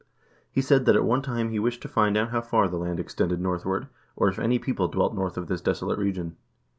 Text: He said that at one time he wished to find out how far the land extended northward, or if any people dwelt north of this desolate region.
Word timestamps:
He 0.49 0.61
said 0.63 0.85
that 0.87 0.95
at 0.95 1.03
one 1.05 1.21
time 1.21 1.51
he 1.51 1.59
wished 1.59 1.83
to 1.83 1.87
find 1.87 2.17
out 2.17 2.31
how 2.31 2.41
far 2.41 2.67
the 2.67 2.77
land 2.77 2.99
extended 2.99 3.39
northward, 3.39 3.85
or 4.15 4.29
if 4.29 4.39
any 4.39 4.57
people 4.57 4.87
dwelt 4.87 5.13
north 5.13 5.37
of 5.37 5.45
this 5.47 5.61
desolate 5.61 5.99
region. 5.99 6.37